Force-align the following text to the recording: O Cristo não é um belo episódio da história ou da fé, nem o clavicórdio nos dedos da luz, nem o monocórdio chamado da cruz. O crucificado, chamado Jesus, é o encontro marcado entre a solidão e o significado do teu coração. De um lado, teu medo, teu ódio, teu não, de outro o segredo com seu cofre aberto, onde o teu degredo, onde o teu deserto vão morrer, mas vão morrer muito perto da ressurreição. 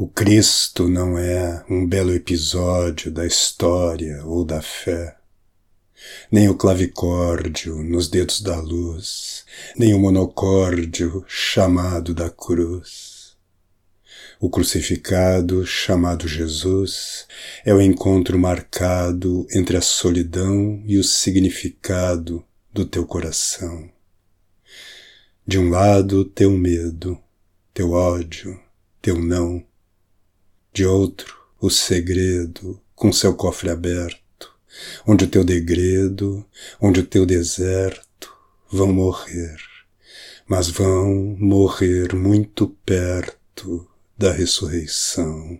O 0.00 0.06
Cristo 0.06 0.86
não 0.86 1.18
é 1.18 1.64
um 1.68 1.84
belo 1.84 2.14
episódio 2.14 3.10
da 3.10 3.26
história 3.26 4.24
ou 4.24 4.44
da 4.44 4.62
fé, 4.62 5.16
nem 6.30 6.48
o 6.48 6.54
clavicórdio 6.54 7.82
nos 7.82 8.06
dedos 8.06 8.40
da 8.40 8.60
luz, 8.60 9.44
nem 9.76 9.94
o 9.94 9.98
monocórdio 9.98 11.24
chamado 11.26 12.14
da 12.14 12.30
cruz. 12.30 13.36
O 14.38 14.48
crucificado, 14.48 15.66
chamado 15.66 16.28
Jesus, 16.28 17.26
é 17.64 17.74
o 17.74 17.82
encontro 17.82 18.38
marcado 18.38 19.48
entre 19.50 19.76
a 19.76 19.80
solidão 19.80 20.80
e 20.86 20.96
o 20.96 21.02
significado 21.02 22.44
do 22.72 22.86
teu 22.86 23.04
coração. 23.04 23.90
De 25.44 25.58
um 25.58 25.70
lado, 25.70 26.24
teu 26.24 26.52
medo, 26.52 27.20
teu 27.74 27.90
ódio, 27.90 28.62
teu 29.02 29.18
não, 29.18 29.66
de 30.78 30.86
outro 30.86 31.36
o 31.60 31.68
segredo 31.68 32.80
com 32.94 33.12
seu 33.12 33.34
cofre 33.34 33.68
aberto, 33.68 34.54
onde 35.04 35.24
o 35.24 35.28
teu 35.28 35.42
degredo, 35.42 36.46
onde 36.80 37.00
o 37.00 37.04
teu 37.04 37.26
deserto 37.26 38.32
vão 38.70 38.92
morrer, 38.92 39.56
mas 40.46 40.68
vão 40.68 41.36
morrer 41.36 42.14
muito 42.14 42.68
perto 42.86 43.88
da 44.16 44.30
ressurreição. 44.30 45.58